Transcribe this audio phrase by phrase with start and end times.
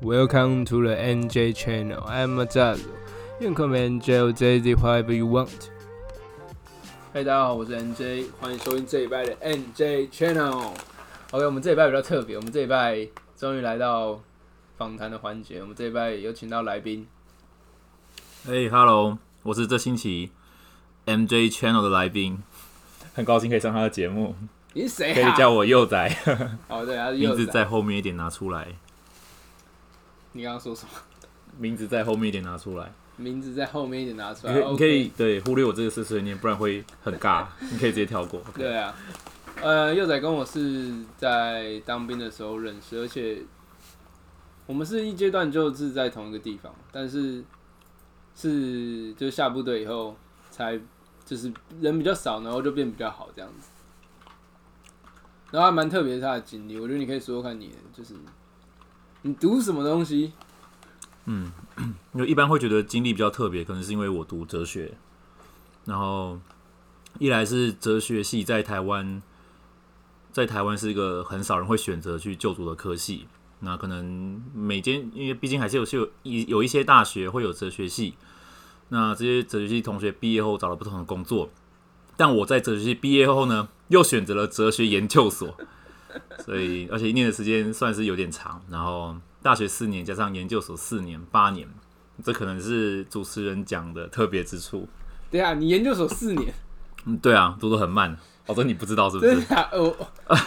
[0.00, 2.04] Welcome to the NJ channel.
[2.06, 2.86] I'm Azaz.
[3.40, 5.70] You can call me NJ or JZ whatever you want.
[7.12, 10.70] 嗨，大家好，我是 NJ，欢迎收听这一拜的 NJ channel。
[11.32, 14.20] OK，我们这一拜比较特别，我们这一拜终于来到
[14.76, 15.60] 访谈的环节。
[15.60, 17.08] 我们这一拜有请到来宾，
[18.46, 20.30] 哎、h e l l o 我是这星期
[21.06, 22.38] NJ Channel 的来宾，
[23.14, 24.36] 很高兴可以上他的节目，
[24.74, 25.14] 你是谁啊？
[25.14, 26.08] 可以叫我幼仔，
[26.68, 27.44] 哦，对，他是 名字。
[27.46, 28.68] 在后面一点拿出来，
[30.32, 30.90] 你刚刚说什么？
[31.58, 34.52] 名字在后面一点拿出来，名字在后面一点拿出来。
[34.52, 38.40] 你可以 OK 你可以对忽略我这个碎碎念，不然会很尬， 你可以直接跳过。
[38.54, 38.94] 对啊，
[39.60, 43.42] 呃，幼崽跟我是在当兵的时候认识，而且
[44.66, 47.42] 我们是一阶段就是在同一个地方，但是
[48.36, 50.14] 是就下部队以后
[50.50, 50.78] 才
[51.24, 53.68] 就是人比较少，然后就变比较好这样子。
[55.50, 58.14] 然后还蛮特别的他的经历，我觉得你可以说说看你的，就是
[59.22, 60.32] 你读什么东西？
[61.26, 61.52] 因
[62.14, 64.94] 为一般会觉得经历比较特别，可能是因为我读哲学，
[65.84, 66.38] 然后
[67.18, 69.22] 一来是哲学系在台湾，
[70.32, 73.26] 在台湾是一个很少人会选择去就读的科系。
[73.60, 78.14] 那可能每间，因为毕竟还是有是有一有一些大学会有哲学系，
[78.88, 81.50] 那这些哲学系同学毕业后找了不同的工作，
[82.16, 85.56] 但我在哲学系毕业后呢，又选择了哲学研究所，
[86.44, 91.68] 所以而且一年的时间算是有点长，然后大学四年加上研究所四年，八年，
[92.22, 94.88] 这可能是主持人讲的特别之处。
[95.30, 96.52] 对啊，你研究所四年，
[97.04, 99.34] 嗯，对啊，读的很慢，哦，多你不知道是不是？
[99.34, 99.68] 真的啊？
[99.72, 99.96] 我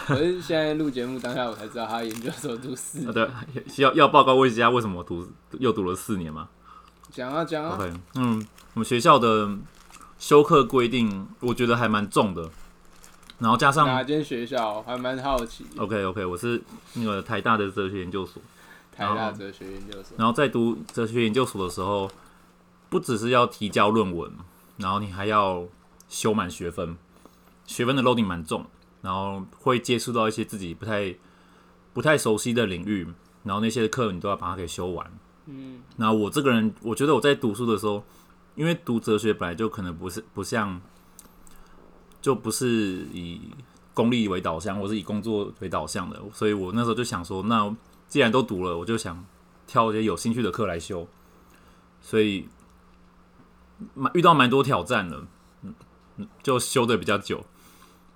[0.08, 3.12] 我是现在录节目当下我才知道他研究所读四啊，年。
[3.12, 3.28] 对，
[3.76, 5.28] 要要报告问一下为什么我读
[5.58, 6.48] 又读了四年吗
[7.10, 9.50] 讲啊讲啊，？OK，嗯，我们学校的
[10.18, 12.50] 修课规定，我觉得还蛮重的，
[13.42, 14.80] 然后加上哪间学校？
[14.82, 15.66] 还蛮好奇。
[15.76, 16.62] OK OK，我是
[16.94, 18.40] 那个台大的哲学研究所，
[18.94, 20.16] 台大哲学研究所。
[20.16, 22.08] 然后在读哲学研究所的时候，
[22.88, 24.30] 不只是要提交论文，
[24.76, 25.66] 然后你还要
[26.08, 26.96] 修满学分，
[27.66, 28.64] 学分的 loading 蛮重，
[29.00, 31.12] 然后会接触到一些自己不太
[31.92, 33.08] 不太熟悉的领域，
[33.42, 35.10] 然后那些课你都要把它给修完。
[35.46, 38.04] 嗯，那我这个人，我觉得我在读书的时候，
[38.54, 40.80] 因为读哲学本来就可能不是不像，
[42.22, 43.38] 就不是以
[43.92, 47.76] 功利为导向，我是以工作为导向的，所以我那时候就想说，那
[48.08, 49.22] 既然都读了，我就想
[49.66, 51.06] 挑一些有兴趣的课来修，
[52.00, 52.48] 所以
[53.94, 55.26] 蛮遇到蛮多挑战的，
[55.62, 55.74] 嗯
[56.16, 57.44] 嗯就修的比较久，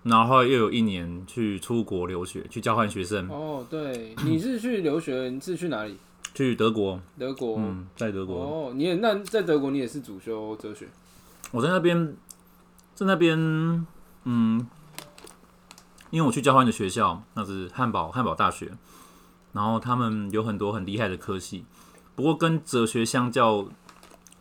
[0.04, 5.96] 然后又有一年去出国留学，去交换学生，哦，对，你是去留学，你是去哪里？
[6.34, 7.56] 去德国，德国。
[7.58, 8.36] 嗯，在德国。
[8.36, 10.86] 哦，你也那在德国你也是主修哲学。
[11.50, 12.14] 我在那边，
[12.94, 13.86] 在那边，
[14.28, 14.66] 嗯，
[16.10, 18.72] 因为我去交换的学校，那是汉堡汉堡大学，
[19.52, 21.64] 然后他们有很多很厉害的科系，
[22.16, 23.68] 不过跟哲学相较，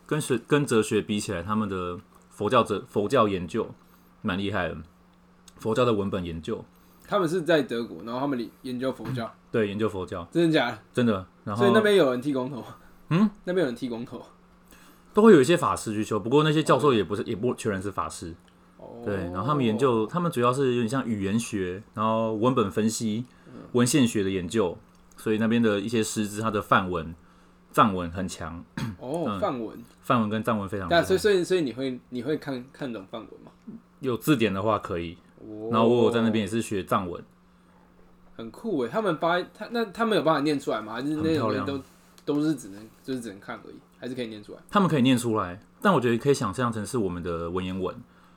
[0.06, 1.98] 跟学跟哲学比起来，他们的
[2.30, 3.70] 佛教哲佛教研究
[4.22, 4.76] 蛮厉害的，
[5.58, 6.64] 佛教的文本研究，
[7.06, 10.78] 他们是在德国，然后他们里研究佛教，对，研究佛教真的假的？
[10.92, 12.64] 真的，然后所以那边有人剃光头。
[13.10, 14.20] 嗯，那边有人剃光头。
[15.14, 18.36] 都会有一些法师去修，不过那些教授也不是也不全然是法师，哦，
[19.04, 23.24] 对，然后他们研究，他们主要是有点像语言学，然后文本分析、
[23.72, 24.76] 文献学的研究，
[25.16, 27.14] 所以那边的一些师资，它的范文、
[27.70, 28.64] 藏文很强，
[29.00, 29.78] 哦，范文。
[30.02, 31.18] 范文跟藏文非常厉但所以。
[31.18, 33.50] 所以所以你会你会看看懂范文吗？
[34.00, 37.22] 有字典的话可以，哦然后我有在那边也是学藏文，
[38.36, 40.92] 很酷诶，他们发他那他们有办法念出来吗？
[40.92, 41.80] 还是那种人都
[42.24, 44.58] 都是只能就是只能看而已，还是可以念出来？
[44.68, 47.94] 他们可以念出来，但我觉得可以想象成是我们的文言文，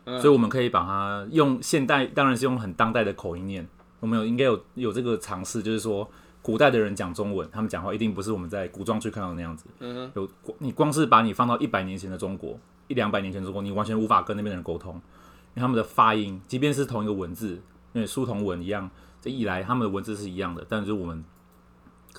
[0.09, 3.67] 嗯所以我们可以把它用现代，当然是用很当代的口音念。
[3.99, 6.09] 我们有应该有有这个尝试，就是说
[6.41, 9.65] 古代的人讲中文，他们讲话一定不是我们在古装剧看到的那样子。
[9.79, 17.61] 嗯哼，有你光是把你放到一百年前的中国，一两百年前的中国，你完全无法跟那边的人沟通，因为他们的发音，即便是同一个文字，
[17.93, 18.89] 因为书同文一样，
[19.21, 21.23] 这一来他们的文字是一样的，但是我们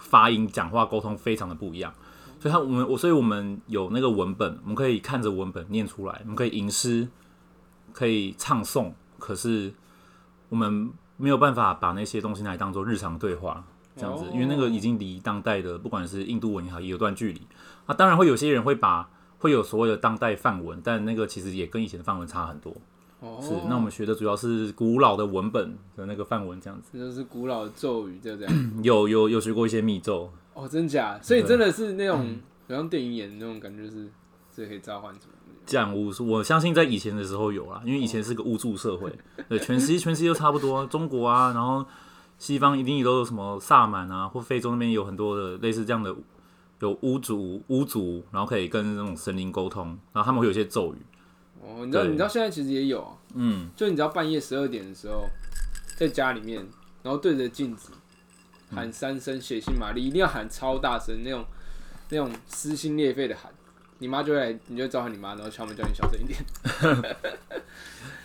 [0.00, 1.93] 发音、讲话、沟通非常的不一样。
[2.38, 7.08] 所以他我们我所以我们有那个文本，我们可以看着文本念出来，我们可以吟诗，
[7.92, 9.72] 可以唱诵，可是
[10.48, 13.64] 我们没有办法把那些东西拿来当做日常对话。
[13.96, 17.42] 这样子，因为那个已经离当代的不管是印度文也好，也有段距离
[17.87, 17.94] 啊。
[17.94, 22.75] 当然会有些人会把会有所谓的当代范文，但那个其实也跟以前的范文差很多。
[23.19, 26.90] 哦，是，那我们学的主要是古老的文本的那个范文这样子。
[26.93, 28.54] 这就是古老的咒语，就这样。
[28.82, 31.19] 有有有学过一些密咒，哦，真假？
[31.20, 32.38] 所以真的是那种，
[32.69, 34.08] 好像电影演的那种感觉，就是
[34.54, 35.39] 这可以召唤什么的。
[35.70, 39.17] 降巫术，我相信在以前的时候有啦，因为以前是个巫祝社会，
[39.49, 41.87] 对，全世界全世界都差不多，中国啊，然后
[42.38, 46.12] 西方一定都有什么萨满啊，或非洲那边有很多的类似这样的
[46.81, 50.99] 有巫族巫族，然后可以跟那种神灵沟通，然后他们会有一些咒语。
[51.62, 55.25] 哦，你知道你知道现在其实也有啊，嗯，就你知道半夜十二点的时候，
[55.96, 56.67] 在家里面，
[57.02, 57.93] 然后对着镜子
[58.75, 61.44] 喊三声血腥玛丽，一定要喊超大声那种
[62.08, 63.52] 那种撕心裂肺的喊，
[64.00, 66.38] 你妈就会来，你就召唤你妈，然后敲门叫你小声一点。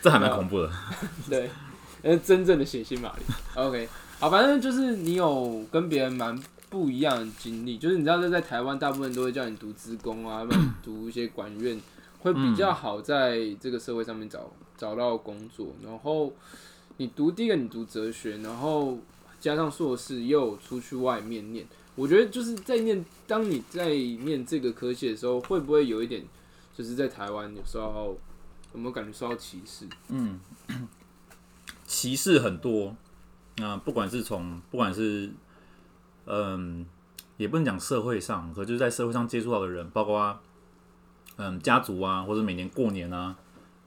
[0.02, 0.72] 这还蛮恐怖的。
[1.30, 1.50] 对，
[2.02, 3.24] 那是真正的血腥玛丽。
[3.56, 3.88] OK，
[4.20, 6.38] 好，反正就是你有跟别人蛮
[6.70, 11.78] 不一样的经历，就是你知道，在在台湾，大部分都会叫你读职工啊，要不然读一些管院，
[12.20, 15.76] 会比较好在这个社会上面找找到工作。
[15.84, 16.34] 然后
[16.98, 18.98] 你读第一个，你读哲学，然后
[19.42, 21.66] 加上硕士，又出去外面念。
[21.96, 26.24] 我觉得就是在念，当你在念这个科系的时候，会不会有一点，
[26.76, 28.18] 就是在台湾有时候
[28.74, 29.88] 有没有感觉受到歧视？
[30.10, 30.40] 嗯
[31.86, 32.96] 歧视很多，
[33.58, 35.30] 那、不管是从不管是
[36.26, 36.86] 嗯，
[37.38, 40.38] 也不能讲社会上，可就是在社会上接触到的人，包括
[41.38, 43.38] 嗯家族啊，或者每年过年啊，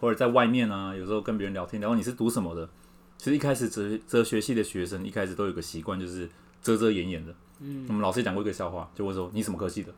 [0.01, 2.71] 或者在外面啊，有时候跟别人聊天，聊你是读什么的。
[3.19, 6.31] 其实一开始哲哲学系的学生一开始都有个习惯，就是
[6.63, 7.35] 遮遮掩掩的。
[7.61, 9.93] 嗯，我们老师也讲过一个笑话，就问说你什么科系的？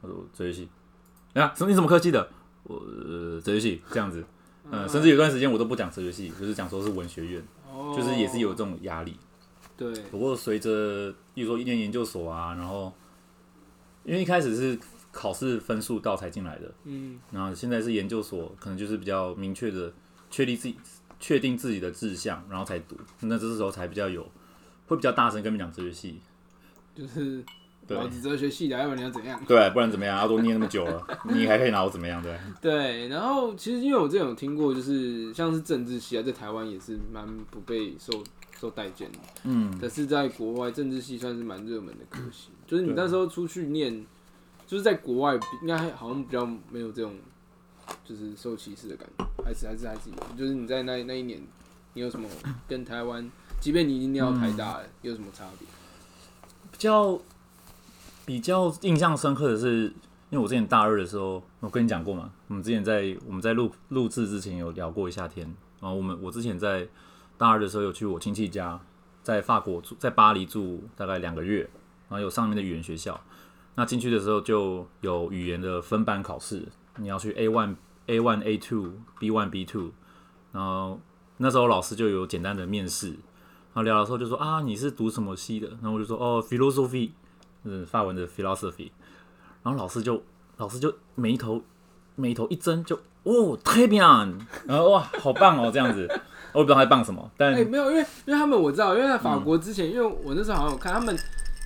[0.00, 0.68] 我说哲学系。
[1.34, 2.28] 啊，什么你什么科系的？
[2.64, 4.24] 我、呃、哲学系这样子。
[4.70, 7.42] 嗯，甚至有段时间我都不讲哲学系，就是讲说是文学院。
[7.70, 9.16] 哦就是也是有这种压力。
[9.76, 12.92] 对，不过随着，比如说一年研究所啊，然后
[14.04, 14.78] 因为一开始是
[15.10, 19.92] 考试分数到才进来的，嗯，然后现在是研究所，可能就是比较明确的
[20.30, 20.76] 确立自己
[21.18, 22.96] 确定自己的志向，然后才读。
[23.20, 24.24] 那这时候才比较有，
[24.86, 26.20] 会比较大声跟你们讲哲学系，
[26.94, 27.44] 就是
[27.86, 29.40] 对老子哲学系的，要不然你要怎样？
[29.46, 30.16] 对，不然怎么样？
[30.18, 32.22] 阿多念那么久了， 你还可以拿我怎么样？
[32.22, 38.24] 对，对，然后其实因为我之前有听过，就是像是政治系啊，在台湾也是蛮不被受
[38.58, 39.18] 受待见的。
[39.42, 42.50] 嗯，但是在国外，政治系算是蛮热门的科系。
[42.66, 44.06] 就是你那时候出去念，
[44.66, 47.14] 就是在国外应该还好像比较没有这种
[48.02, 50.38] 就是受歧视的感觉，还是还是还是有。
[50.38, 51.38] 就是你在那那一年，
[51.92, 52.26] 你有什么
[52.66, 53.30] 跟台湾，
[53.60, 55.68] 即便你已经念到台大了，有什么差别？
[56.74, 57.20] 比较
[58.26, 59.84] 比较印象深刻的是，
[60.28, 65.46] 因为我之前大二的时候，我跟你讲过嘛，我们之前在我们在录录制之前有聊过一下天，
[65.80, 66.88] 然后我们我之前在
[67.38, 68.80] 大二的时候有去我亲戚家，
[69.22, 71.60] 在法国住，在巴黎住大概两个月，
[72.08, 73.20] 然后有上面的语言学校，
[73.76, 76.66] 那进去的时候就有语言的分班考试，
[76.96, 77.76] 你要去 A one
[78.06, 79.92] A one A two B one B two，
[80.50, 80.98] 然后
[81.36, 83.14] 那时候老师就有简单的面试，
[83.74, 85.68] 然后聊的时候就说啊你是读什么系的？
[85.82, 87.10] 然后我就说哦 philosophy，
[87.64, 88.90] 嗯法文的 philosophy，
[89.62, 90.22] 然后老师就
[90.58, 91.60] 老师就眉头
[92.14, 96.06] 眉头一睁就哦 très bien，然后哇好棒哦这样子，
[96.52, 101.16] 我也不知道他在棒什么，但哎、没有，因为因为他们我知道，因为在法国之前，因为我那时候好像有看他们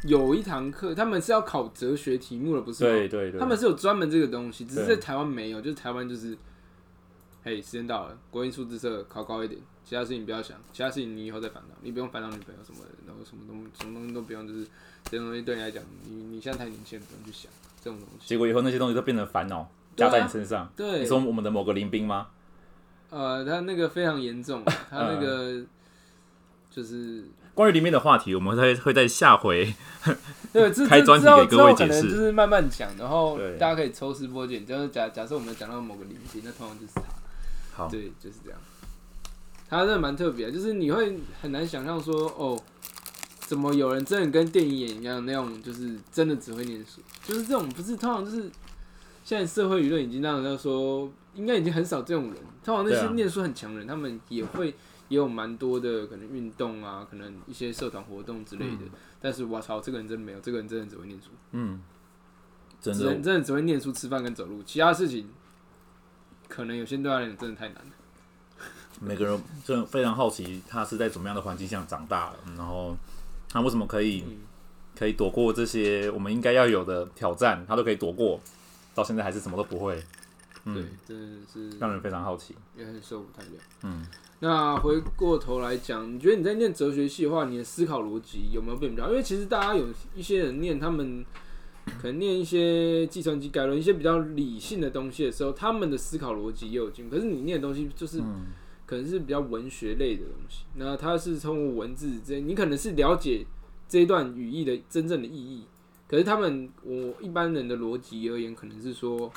[0.04, 2.90] 有一堂课，他们是要考哲学题目的，不是吗？
[2.90, 6.38] 对对对，他们是有专门这个东西，只是在台湾没有，就是台湾就是，
[7.42, 14.66] 嘿，时间到了，国英数字社考高一点，其他事情不要想，其他事情你以后再烦恼，你不用烦恼女朋友什么的，然后什么东什么东西都不用，就是
[15.04, 17.50] 这些东西对你来讲，你你现在太年轻了，不用去想
[17.82, 18.28] 这种东西。
[18.28, 20.70] 结果以后那些东西都变成烦恼加在你身上。
[20.76, 22.26] 对你，说我们的某个林兵吗？
[23.08, 25.64] 呃，他那个非常严重， 他那个
[26.70, 27.24] 就是
[27.54, 29.74] 关于里面的话题，我们会会在下回
[30.52, 34.66] 对，开专题给各位解释就是慢慢讲，然后大家可以抽丝剥茧。
[34.66, 37.02] 就是假假设我们讲到某个领域，那通常就是他。
[37.74, 38.60] 好，对，就是这样。
[39.68, 42.58] 他真的蛮特别，就是你会很难想象说，哦，
[43.40, 48.50] 怎么有人真的跟电影演一样那种，就是真的只会念书，就是这种不是通常就是
[49.24, 52.34] 现在社会舆论已经让人家说，应该已经很少这种人。
[52.64, 54.68] 通常那些念书很强的人，他们也会
[55.08, 58.82] 也有蛮多的可能运动啊，可能一些社团活动之类的。
[59.20, 61.80] 但是我操，这个人真的没有，这个人真的只会念书，嗯，
[62.80, 65.28] 真只能的，真的只会念书、吃饭跟走路，其他事情
[66.48, 67.90] 可能有些对他来讲真的太难了。
[69.00, 72.96] 每个人真的非常好奇，他是在怎么样的环境下长大的，然后
[73.48, 74.36] 他为什么可以嗯
[74.98, 78.40] 可以躲过这些我们应该要有的挑战，他都可以躲过，
[78.94, 79.94] 到现在还是什么都不会，
[80.64, 82.54] 对嗯，，真的是让人非常好奇。
[82.76, 83.50] 也很受不太了。
[83.84, 84.04] 嗯，
[84.40, 89.10] 那回过头来讲，你觉得你在念哲学系的话，你的思考逻辑有没有变比较好？
[89.10, 91.24] 因为其实大家有一些人念他们
[92.00, 97.14] 可能念一些计算机概论、一些比较理性的东西的时候，他们的思考逻辑也有进步。
[97.16, 98.20] 可是你念的东西就是
[98.88, 103.44] 可能是比较文学类的东西，那它是通过文字这，你可能是了解
[103.86, 105.66] 这一段语义的真正的意义。
[106.08, 109.30] 可是他们，我一般人的逻辑而言，可能是说，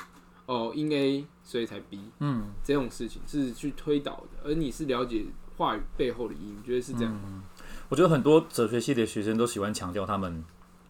[0.46, 5.26] 哦，因 A 所以才 B，嗯，这种事情是去推导的，而你是了解
[5.58, 7.44] 话语背后的意义，你觉得是这样吗？
[7.90, 10.42] 我觉得很多哲学系的学生都喜欢强调他们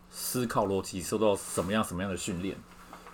[0.09, 2.57] 思考逻辑受到什么样什么样的训练，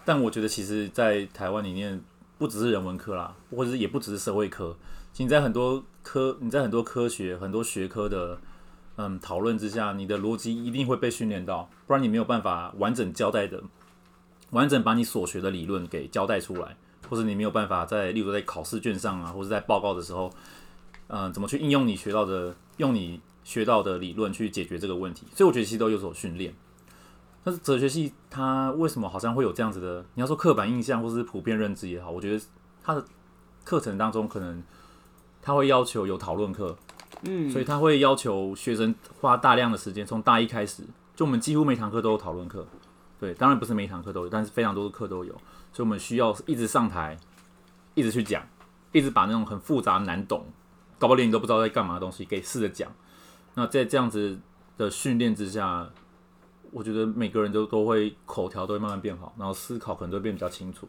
[0.04, 1.98] 但我觉得其实，在台湾里面，
[2.36, 4.76] 不只是人文科啦，或者是也不只是社会科，
[5.20, 8.38] 你在很多科，你在很多科学、很多学科的
[8.94, 13.60] 嗯讨论之下，你的逻辑一定会被训练到，不然你没有办法完整交代的，
[14.50, 16.76] 完整把你所学的理论给交代出来，
[17.08, 20.32] 或者你没有办法在，例如在考试卷上啊，或者在报告的时候，
[21.08, 26.54] 嗯，怎么去应用你学到的，用你学到的理论去解决这个问题，所以我觉得其实都有所训练。
[27.42, 30.04] 但是哲学系它为什么好像会有这样子的？
[30.14, 32.44] 你要说刻板印象或是普遍认知也好，我觉得
[32.84, 33.04] 它的
[33.64, 34.62] 课程当中可能
[35.40, 36.76] 他会要求有讨论课，
[37.22, 40.82] 嗯，所以他会要求学生花大量的时间，从大一开始，
[41.16, 42.66] 就我们几乎每堂课都有讨论课。
[43.20, 45.32] 对，当然不是每一堂课都有，但是非常多的课都有，
[45.72, 47.18] 所以我们需要一直上台，
[47.94, 48.46] 一直去讲，
[48.92, 50.46] 一直把那种很复杂难懂、
[50.98, 52.92] 搞不好连你都不知道在干嘛的东西给试着讲。
[53.54, 54.38] 那在这样子
[54.76, 55.90] 的训练之下，
[56.70, 60.86] 我觉得每个人都都会口条都会慢慢变好，然后思考可能都会变比较清楚。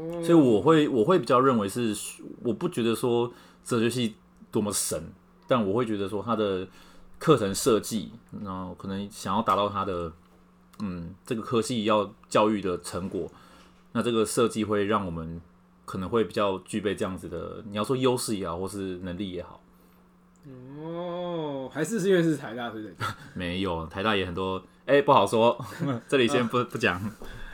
[0.00, 1.94] 哦，所以我会我会比较认为是，
[2.42, 3.30] 我不觉得说
[3.62, 4.14] 哲学系
[4.50, 5.12] 多么神，
[5.46, 6.66] 但我会觉得说它的
[7.18, 8.10] 课程设计，
[8.42, 10.12] 然后可能想要达到它的
[10.78, 13.30] 嗯这个科系要教育的成果，
[13.92, 15.40] 那这个设计会让我们
[15.84, 19.60] 可能会比较具备这样子的，你要说优势也好，或是能力也好，
[20.46, 20.50] 哦，
[21.72, 22.94] 还是是因为是台大对不对？
[23.34, 25.58] 没有台大也很多，哎、不好说，
[26.08, 27.00] 这里先不不讲，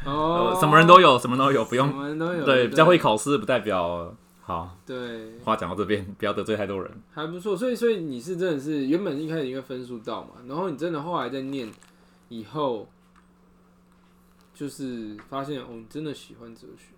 [0.04, 4.76] 哦呃，什么人都有，什么都有，不什用么人都有，对比较会考试不代表好。
[4.86, 6.90] 对，话讲到这边，不要得罪太多人。
[7.12, 7.56] 还不错。
[7.56, 11.70] 所以所以你是真的是原本一开始因为分数到嘛，然后你真的后来在念
[12.28, 12.88] 以后，
[14.54, 16.94] 就是发现哦，你真的喜欢哲学。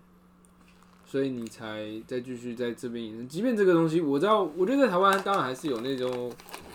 [1.05, 6.68] 所以你才再继续在这边延伸，即便这个东西我知道，我觉得在台湾当然还是有那种呃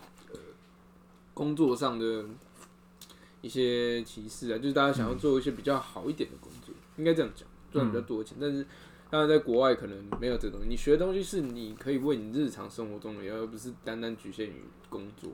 [1.35, 2.25] 工作上的
[3.43, 8.39] 一些歧视啊，就是大家想要做一些比较好一点的工作，应该这样讲，赚比较多的钱。
[8.41, 8.65] 但是
[9.11, 15.31] 当然在国外可能没有这东西，你学的东西是你可以为你日常生活中的，而不是单单局限于工作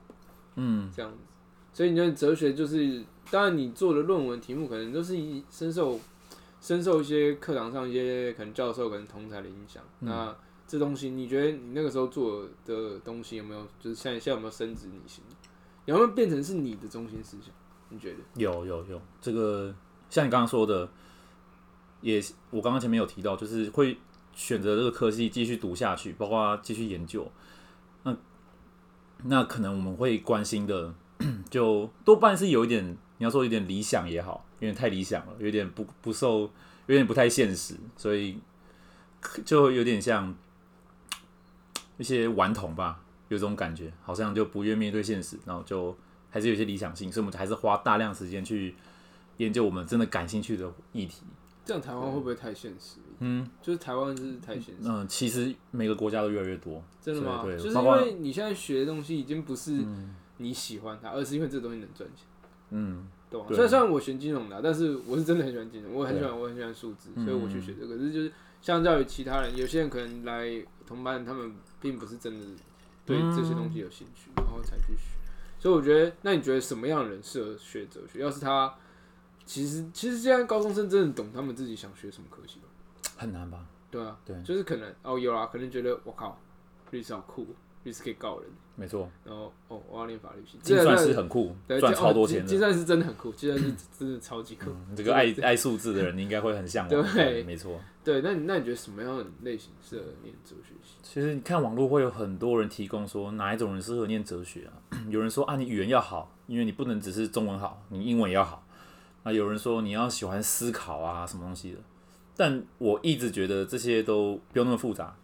[0.57, 1.19] 嗯，这样子。
[1.73, 6.01] 所以你的哲学就是，当然你做的论文题目可能都是以深受
[6.61, 9.83] 深受一些课堂上一些可能教授可能同才的影响。
[10.01, 15.23] 那这东西，你觉得你那个时候做的东西有没有，就是现在现在有没有深植你心？
[15.87, 17.53] 有没有变成是你的中心思想？
[17.89, 18.19] 你觉得？
[18.35, 19.75] 有有有，这个
[20.09, 20.89] 像你刚刚说的，
[22.01, 23.99] 也我刚刚前面有提到，就是会
[24.33, 27.31] 选择这个科系继续读下去，包括继续研究。
[28.05, 28.17] 那
[29.25, 30.95] 那可能我们会关心的，
[31.51, 36.43] 就多半是有一点，你要说有点理想也好，有点太理想了，有点不不受，
[36.87, 38.39] 有点不太现实，所以
[39.45, 40.35] 就有点像
[41.99, 45.97] 一些顽童吧，有这种感觉，好像就不愿面对现实，然后就
[46.29, 48.75] 还是有些理想性，所以我们还是花大量时间去
[49.39, 51.23] 研究我们真的感兴趣的议题。
[51.65, 52.99] 这样台湾会不会太现实？
[53.21, 57.43] 嗯就是台湾是太现实，嗯、其实每个国家都越来越多，真的吗？
[57.45, 59.85] 对对就是因为你现在学的东西已经不是
[60.39, 62.27] 你喜欢它，而是因为这东西能赚钱。
[62.71, 67.97] 嗯懂虽然虽然我学金融的啊，但是我是真的很喜欢金融，我很喜欢我很喜欢数字，嗯所以我去学这个。
[67.97, 70.51] 可是就是相较于其他人，有些人可能来
[70.87, 72.47] 同班，他们并不是真的
[73.11, 75.19] 对这些东西有兴趣，然后才去学。
[75.59, 78.21] 所以我觉得，那你觉得什么样的人适合学哲学？
[78.21, 78.75] 要是他
[79.45, 82.67] 其实其实现在高中生真的懂他们自己想学什么科系吗？
[83.17, 83.67] 很难吧？
[83.91, 86.41] 对啊，对就是可能哦有啊，可能觉得我靠，
[86.93, 87.47] 律师好酷，
[87.85, 92.43] 律师可以告人，没错，然后哦我要练法律系，计算这个师很酷，对赚超多哦钱的。
[92.43, 94.71] 精精算师真的很酷，计算师真的超级酷。
[94.71, 97.15] 嗯这个爱爱数字的人，你应该会很向往。
[97.15, 97.81] 对没错。
[98.03, 100.97] 对，那你那你觉得什么样的类型适合念哲学系？
[101.03, 104.73] 其实你看网络会有很多人提供说哪一种人适合念哲学啊？
[105.09, 108.65] 有人说啊，你语言要好，因为你不能只是中文好，你英文也要好。
[109.23, 111.79] 那有人说你要喜欢思考啊，什么东西的。
[112.37, 115.15] 但我一直觉得这些都不用那么复杂，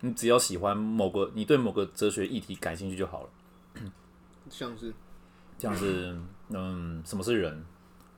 [0.00, 3.28] 你只要喜欢某个，你对某个哲学议题感兴趣就好了。
[4.48, 4.92] 像是
[5.58, 6.16] 像是
[6.48, 7.64] 嗯，什么是人，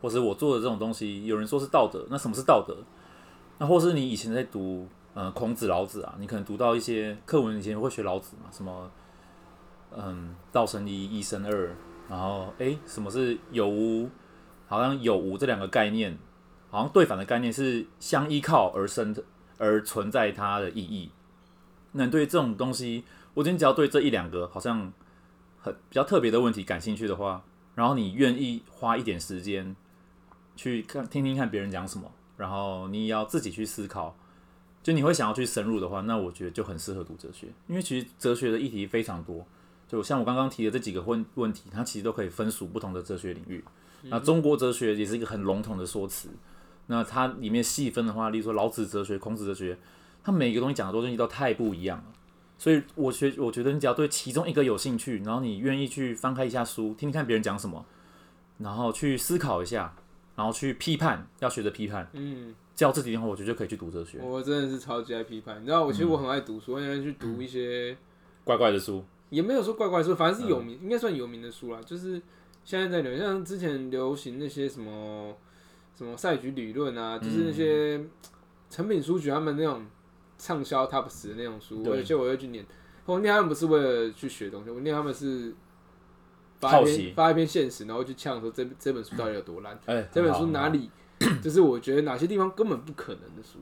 [0.00, 2.76] 或是我做的这种东西，有人说是道德，那什么是道德？
[3.58, 8.90] 那或是你以前在读呃孔子、老子啊，你可能读到一些课文，以前会学老子嘛，什么
[9.96, 11.74] 嗯道生一，一生二，
[12.08, 14.08] 然后诶，什么是有无？
[14.66, 16.16] 好像有无这两个概念，
[16.70, 19.22] 好像对反的概念是相依靠而生的，
[19.58, 21.10] 而存在它的意义。
[21.92, 24.92] 那你对这种东西，我今天只要对这一两个好像
[25.60, 27.44] 很比较特别的问题感兴趣的话，
[27.74, 29.76] 然后你愿意花一点时间
[30.56, 34.16] 去看听听看别人讲什么，然后你也要自己去思考，
[34.82, 39.46] 就你会想要去深入的话，那我觉得就很适合读哲学，因为其实哲学的议题非常多，
[39.86, 43.62] 就像我刚刚提的这几个问问题，它其实都可以分属不同的哲学领域。
[44.04, 46.28] 那中国哲学也是一个很笼统的说辞。
[46.88, 49.78] 那它里面细分的话，例如说老子哲学、孔子哲学，
[50.22, 52.04] 它每个东西讲的东西都太不一样了。
[52.58, 57.84] 所以我觉我觉得你只要对其中一个有兴趣，然后你愿意去翻开一下书，听听看别人讲什么，
[58.58, 59.94] 然后去思考一下，
[60.36, 62.08] 然后去批判，要学着批判。
[62.12, 65.60] 嗯，教自己的话，我觉得就可以去读哲学，我真的是超级爱批判。
[65.60, 67.96] 你知道，我其实我很爱读书，我喜欢去读一些
[68.44, 69.04] 怪怪的书。
[69.30, 71.80] 也没有说怪怪的书，反正是有名，应该算有名的书啦。
[71.84, 72.20] 就是
[72.64, 75.34] 现在在流，像之前流行那些什么
[75.96, 78.00] 什么赛局理论啊，就是那些
[78.70, 79.84] 成品书局他们那种
[80.42, 82.66] 畅销 top 十的那种书，对而且我会去念。
[83.04, 85.54] 我念他们不是为了去学东西，我念他们是
[86.60, 89.78] 发一篇发一篇现实，然后去呛说这这本书到底有多烂。
[89.86, 90.70] 哎、这本书哪？
[90.70, 90.90] 里，
[91.40, 93.60] 就是我觉得哪些地方根本不可能的书，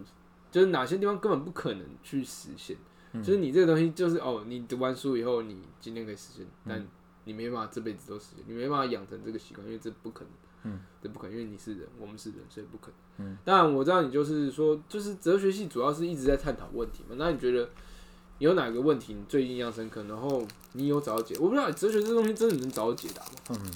[0.50, 2.76] 就是哪些地方根本不可能去实现。
[3.12, 6.87] 嗯就是你这个东西，就是哦，你读完书以后，你今天可以实现，嗯但
[7.25, 10.32] 你没办法这辈子都实现，你没办法养成这个习惯，因为这不可能。
[10.64, 13.26] 嗯，这不可能，因为你是人，我们是人，所以不可能。
[13.26, 17.16] 嗯，当然我知道你就是说，就是哲学系主要是一直在探讨问题嘛。
[17.18, 17.68] 那你觉得
[18.38, 20.02] 有哪个问题你最印象深刻？
[20.04, 21.34] 然后你有找到解？
[21.38, 23.32] 我不知道哲学这东西真的能找到解答吗？
[23.50, 23.70] 嗯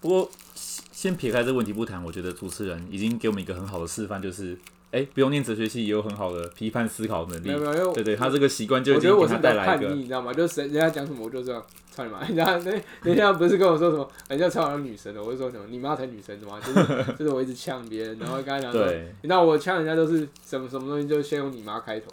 [0.00, 4.58] 不过先先撇开这个问题不谈，我觉得主持人已经给我们一个很好的示范，就是
[4.94, 7.58] 哎、不用念哲学系也有很好的批判思考能力没有。
[7.58, 10.32] 没有，对对，他这个习惯就觉得经给他我是比较带来一个叛逆，你知道吗？
[10.32, 11.60] 就是谁人家讲什么我就这样，
[11.90, 12.20] 操你妈！
[12.28, 12.70] 人家那
[13.02, 22.08] 人家不是跟我说什么，人家超像女神的，我就说什么你妈才女神的嘛，就是 就是我一直呛别人，然后跟他讲说，对你知道我呛人家都是什么什么东西，就先用你妈开头，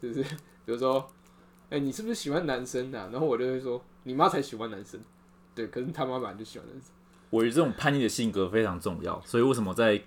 [0.00, 0.22] 就是
[0.64, 1.04] 比如说，
[1.70, 5.00] 哎、你是不是喜欢男生的啊、然后我就会说你妈才喜欢男生，
[5.56, 6.90] 对，可是他妈本来就喜欢男生，
[7.30, 10.00] 我觉得这种叛逆的性格非常重要，所以为什么在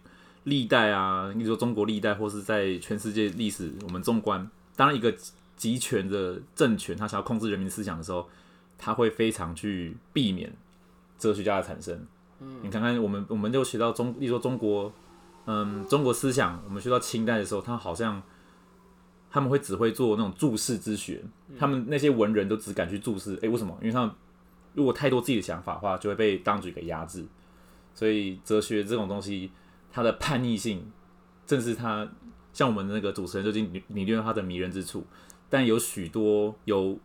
[0.45, 5.13] 历代啊，你说中国历代或是在全世界历史，我们纵观，当一个
[5.55, 8.27] 集权的政权他想要控制人民思想的时候，
[8.77, 10.51] 他会非常去避免
[11.19, 12.05] 哲学家的产生。
[12.39, 14.91] 嗯，你看看我们，我们就学到中，例如说中国，
[15.45, 18.21] 嗯，中国思想，我们学到清代的时候，他好像
[19.31, 21.23] 他们会只会做那种注释之学，
[21.57, 23.75] 他们那些文人都只敢去注释，诶，为什么？
[23.81, 24.11] 因为他们
[24.73, 27.25] 如果太多自己的想法的话，就会被当局给压制。
[27.95, 29.49] 所以哲学这种东西，
[29.95, 30.91] 它的叛逆性，
[31.45, 32.05] 正是他
[32.51, 35.05] 像我们那个主持人就已经拟拟定了它的迷人之处。
[35.49, 36.99] 但有许多有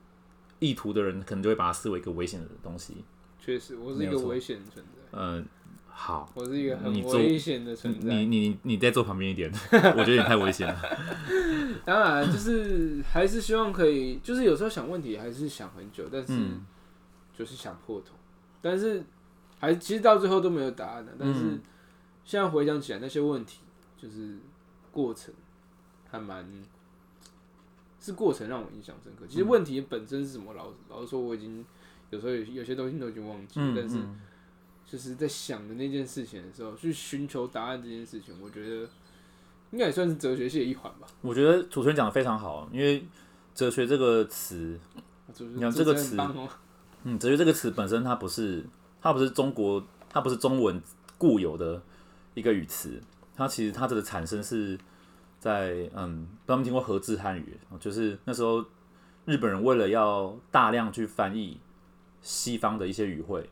[0.58, 3.04] 意图的人，可能就会把它视为一个危险的东西。
[3.38, 5.46] 确实，我是一个危险的存在，嗯，
[5.88, 8.12] 好，我是一个很危险的存在。
[8.12, 9.48] 你你你再坐旁边一点，
[9.96, 10.82] 我觉得你太危险了。
[11.86, 16.66] 当然，就是还是希望可以，就是有时候想问题还是想很久，但是嗯
[17.32, 18.16] 就是想破头，
[18.60, 19.04] 但是
[19.60, 21.12] 还其实到最后都没有答案的。
[21.16, 21.60] 但是嗯
[22.30, 23.58] 现在回想起来，那些问题
[24.00, 24.38] 就是
[24.92, 25.34] 过程
[26.08, 26.48] 还蛮
[27.98, 29.26] 是过程让我印象深刻。
[29.28, 31.66] 其实问题本身是什么，老老实说，我已经
[32.10, 34.20] 有时候有有些东西都已经忘记了，嗯但是嗯
[34.86, 38.88] 就是在想的那件事情的时候，去寻求答案这件事情，我觉得
[39.72, 41.08] 应该也算是哲学系的一环吧。
[41.22, 43.04] 我觉得主持人讲的非常好，因为
[43.56, 44.78] 哲学这个词，
[45.34, 46.48] 就是你看这个主持人很棒哦
[47.02, 48.64] 嗯，哲学这个词本身它不是，
[49.02, 50.80] 它不是中国，它不是中文
[51.18, 51.82] 固有的
[52.34, 53.00] 一个语词，
[53.36, 54.78] 它其实它这个产生是
[55.38, 58.64] 在嗯，不知道他们听过和字汉语，就是那时候
[59.24, 61.58] 日本人为了要大量去翻译
[62.20, 63.48] 西方的一些语汇，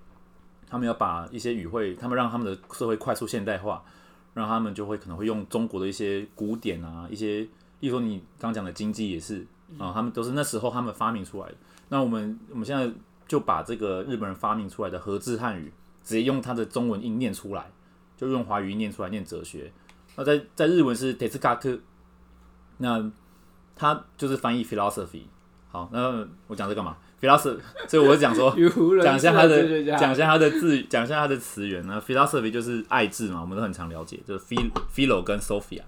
[0.69, 3.83] 他们要把一些语汇，他们让他们的社会快速现代化，
[4.35, 7.41] 让他们就会可能会用中国的一些古典啊，一些，
[7.81, 9.47] 例如说你刚刚讲的经济也是
[9.79, 11.55] 啊、他们都是那时候他们发明出来的。
[11.91, 12.91] 那我们我们现在
[13.27, 15.71] 就把这个日本人发明出来的和字汉语，
[16.03, 17.71] 直接用它的中文音念出来，
[18.19, 19.73] 就用华语念出来念哲学。
[20.17, 21.79] 那在在日文是 t e s k a k
[22.79, 23.11] 那
[23.75, 25.23] 它就是翻译 philosophy。
[25.71, 28.51] 好，那我讲这干嘛？philosophy，所以我就讲说，
[29.03, 32.03] 讲一下它的讲一下它的字，讲一下它的词源呢。
[32.05, 35.83] philosophy 就是爱智嘛，我们都很常了解，就是 phil philo 跟 sophia。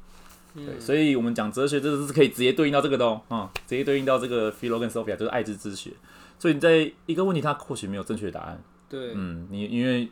[0.54, 5.90] 对，嗯所以我们讲哲学，这个是可以直接对应到这个的哦，啊、直接对应到这个 philo 跟 sophia，就是爱之之学。
[6.38, 10.08] 所以你在一个问题，它或许没有正确答案，对，嗯，你因为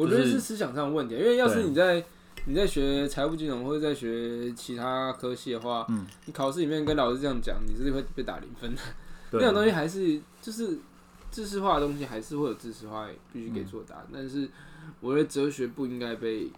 [0.00, 2.04] 我觉得是思想上的问题，因为要是你在
[2.46, 8.80] 你在学财务金融或者在学其他科系的话，嗯你考试里面跟老师这样讲，你是会被打零分的。
[9.32, 10.78] 那种东西还是就是
[11.30, 14.48] 知识化的东西，还是会有知识化必须给出的答但是
[15.00, 16.50] 我觉得哲学不应该被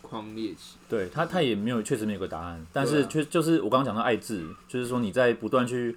[0.00, 0.76] 框列起。
[0.88, 5.96] 对他，他也没有确实没有个答案，但是却就是我刚刚讲到爱智，就是说你在不断去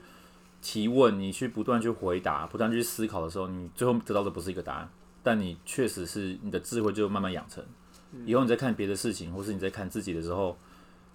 [0.62, 4.89] 提问，你去不断去回答，不断去思考的时候，你最后得到的不是一个答案，
[5.23, 7.63] 但你确实是你的智慧就慢慢养成。
[8.25, 10.58] 以后你在看别的事情，或是你在看自己的时候，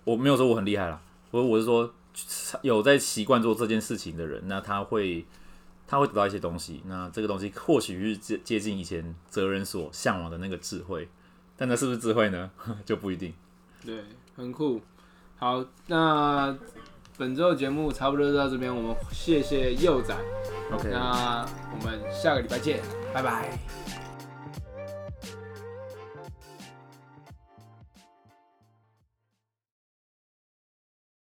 [0.05, 1.93] 我没有说我很厉害啦，我我是说
[2.61, 5.25] 有在习惯做这件事情的人，那他会
[5.87, 6.83] 他会得到一些东西。
[6.87, 11.09] 那这个东西或许是接接近以前哲人所向往的那个智慧，
[11.57, 12.51] 但那是不是智慧呢？
[12.85, 13.33] 就不一定。
[13.85, 14.05] 对，
[14.37, 14.81] 很酷。
[15.37, 16.57] 好，那
[17.17, 20.17] 本周的节目差不多就到这边，我们谢谢幼崽。
[20.71, 22.81] OK，那我们下个礼拜见，
[23.15, 23.59] 拜拜。